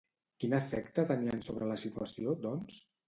[0.43, 2.81] Quin efecte tenien sobre la situació, doncs?